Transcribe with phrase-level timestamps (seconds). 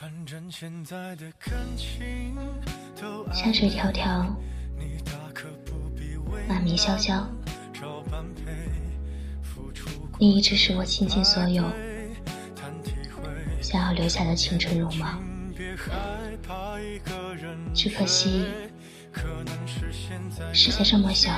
[0.00, 0.10] 山
[3.52, 4.34] 水迢迢，
[6.48, 7.28] 马鸣萧萧，
[10.18, 11.70] 你一直是我倾尽所有。
[13.60, 15.20] 想要留下的青春容貌，
[17.74, 18.46] 只可惜
[20.54, 21.30] 世界这么小，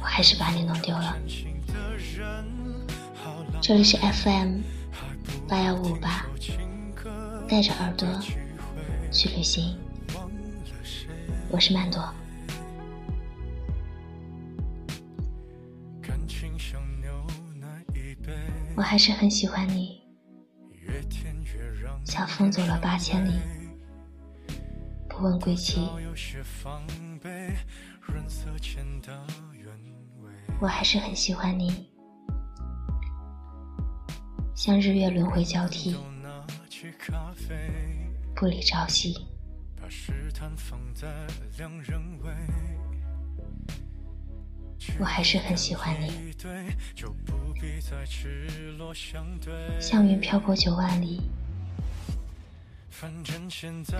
[0.00, 1.16] 我还是把你弄丢了。
[3.60, 4.60] 这里是 FM
[5.48, 6.26] 八幺五八，
[7.48, 8.08] 带着耳朵
[9.10, 9.76] 去旅行，
[11.50, 12.02] 我是曼朵。
[18.74, 20.00] 我还是很喜欢你，
[22.04, 23.32] 像风走了八千里，
[25.08, 25.86] 不问归期。
[30.60, 31.91] 我还是很喜欢你。
[34.64, 35.96] 像日月轮回交替，
[38.32, 39.26] 不离朝夕。
[45.00, 46.32] 我还是很喜欢你，
[49.80, 51.28] 像云漂泊九万里，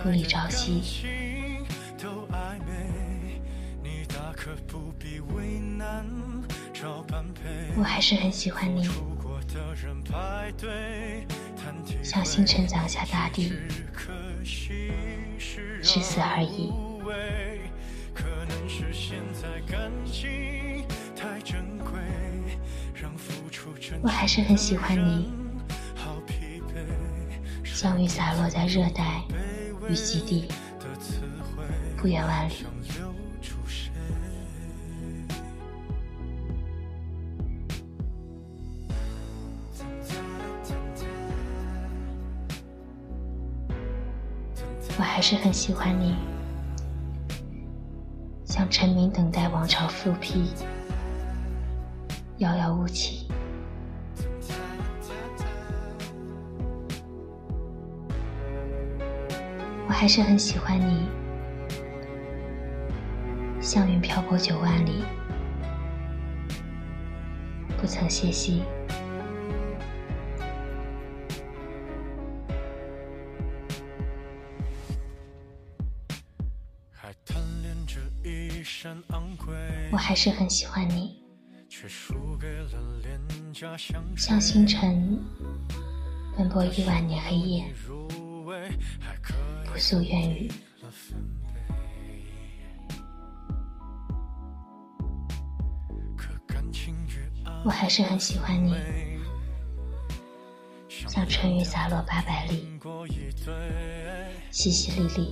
[0.01, 0.81] 不离朝夕。
[7.77, 8.89] 我还是很喜欢你。
[12.01, 13.53] 小星辰降下大地，
[15.81, 16.71] 至此而已。
[24.01, 25.31] 我还是很喜欢你，
[27.63, 29.23] 像雨洒落在热带
[29.89, 30.47] 与极地，
[31.97, 32.53] 不远万里。
[44.97, 46.15] 我还是很喜欢你，
[48.45, 50.45] 像臣民等待王朝复辟，
[52.37, 53.27] 遥遥无期。
[59.87, 61.07] 我还是很喜欢你，
[63.59, 65.03] 像云漂泊九万里，
[67.81, 68.63] 不曾歇息。
[79.91, 81.21] 我还是很喜欢你，
[84.15, 85.19] 像星辰
[86.37, 87.65] 奔波亿万年黑夜，
[89.65, 90.49] 不诉怨语。
[97.65, 98.73] 我还是很喜欢你，
[101.07, 102.67] 像春雨洒落八百里，
[104.51, 105.31] 淅淅沥沥。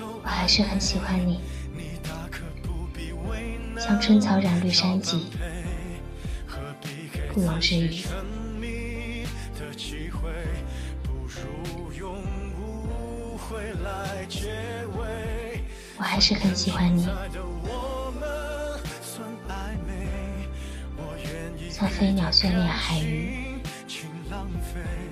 [0.00, 1.40] 我还是很喜欢你，
[3.78, 5.26] 像春草染绿山脊，
[7.32, 8.04] 不容置疑。
[15.96, 17.08] 我还是很喜欢你。
[21.70, 23.58] 像飞鸟眷恋海鱼，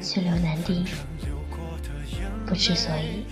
[0.03, 0.85] 去留难丁，
[2.45, 3.25] 不知所以。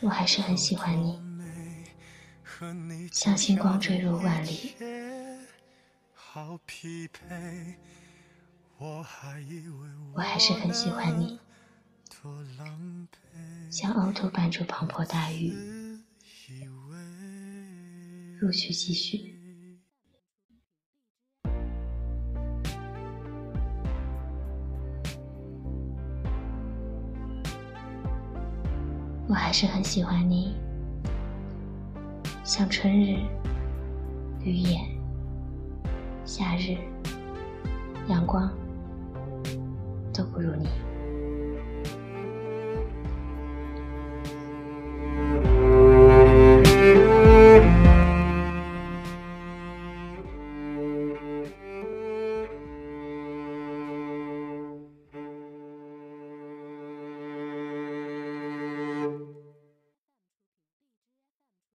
[0.00, 1.20] 我还是很喜欢你，
[3.12, 4.74] 像星光坠入万里。
[10.14, 11.38] 我还是很喜欢你。
[13.70, 15.52] 像凹凸版出磅礴大雨，
[18.40, 19.36] 入曲继续。
[29.28, 30.56] 我还是很喜欢你，
[32.42, 33.18] 像春日
[34.40, 34.78] 绿叶，
[36.28, 36.76] 夏日
[38.06, 38.52] 阳光，
[40.12, 40.68] 都不如你。